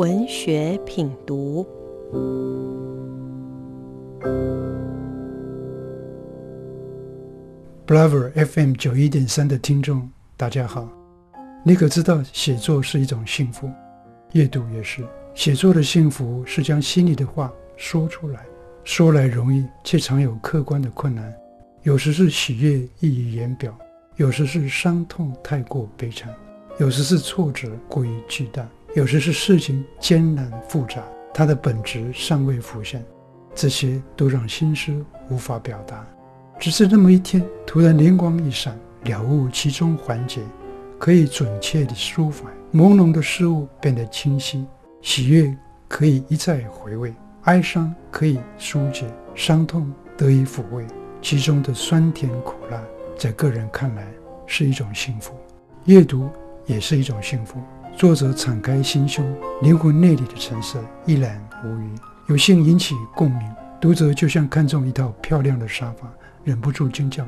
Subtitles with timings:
[0.00, 1.66] 文学品读。
[7.86, 10.08] Bravo FM 九一点三的听众，
[10.38, 10.88] 大家好。
[11.62, 13.68] 你可知道，写作是一种幸福，
[14.32, 15.06] 阅读也是。
[15.34, 18.46] 写作的幸福是将心里的话说出来，
[18.84, 21.30] 说来容易，却常有客观的困难。
[21.82, 23.78] 有时是喜悦溢于言表，
[24.16, 26.34] 有时是伤痛太过悲惨，
[26.78, 31.00] 有时是挫折过于巨大，有时是事情艰难复杂，
[31.32, 33.04] 它的本质尚未浮现，
[33.54, 34.92] 这些都让心思
[35.28, 36.04] 无法表达。
[36.58, 40.40] 只是那么一天，突然灵光一闪，了悟其中环节，
[40.98, 44.66] 可以准确地抒发；朦胧的事物变得清晰，
[45.02, 50.84] 喜悦可以一再回味，哀伤可以疏解，伤痛得以抚慰。
[51.22, 52.82] 其中的酸甜苦辣，
[53.16, 54.04] 在个人看来
[54.46, 55.32] 是一种幸福。
[55.84, 56.28] 阅读
[56.66, 57.60] 也是一种幸福。
[58.00, 59.22] 作者敞开心胸，
[59.60, 61.94] 灵魂内里的橙色一览无余，
[62.28, 63.40] 有幸引起共鸣。
[63.78, 66.10] 读者就像看中一套漂亮的沙发。
[66.42, 67.22] 忍不住惊叫：“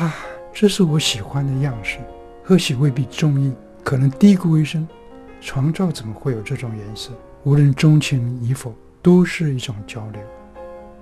[0.00, 0.14] 啊，
[0.50, 1.98] 这是我喜欢的样式。”
[2.42, 3.52] 贺喜未必中意，
[3.84, 4.88] 可能嘀咕一声
[5.42, 7.10] ：“床罩怎么会有这种颜色？”
[7.44, 10.22] 无论钟情与否，都是一种交流。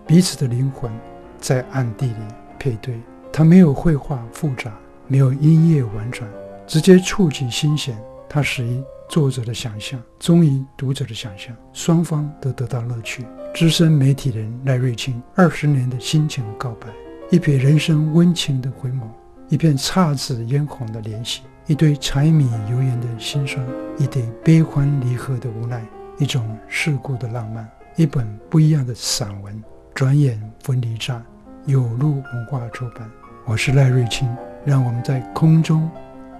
[0.04, 0.90] 彼此的灵魂
[1.38, 2.16] 在暗地里
[2.58, 3.00] 配对。
[3.32, 4.72] 它没有绘画复杂，
[5.06, 6.28] 没有音乐婉转，
[6.66, 7.96] 直接触及心弦。
[8.28, 13.24] 它始于作者的想象，终于读者的想象，双方都得到乐趣。
[13.54, 16.88] 资深媒体人赖瑞清二十年的心情告白。
[17.30, 19.02] 一瞥人生温情的回眸，
[19.48, 23.64] 一片姹紫嫣红的怜惜，一堆柴米油盐的辛酸，
[23.96, 25.84] 一堆悲欢离合的无奈，
[26.18, 29.62] 一种世故的浪漫，一本不一样的散文。
[29.94, 31.24] 转眼分离站，
[31.64, 33.10] 有路文化出版。
[33.44, 34.28] 我是赖瑞清，
[34.64, 35.90] 让我们在空中，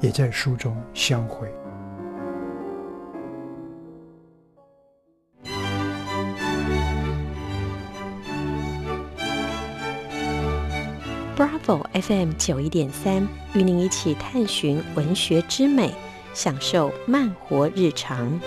[0.01, 1.49] 也在书中相会。
[11.37, 15.93] Bravo FM 九一点三，与您一起探寻文学之美，
[16.33, 18.41] 享受慢活日常。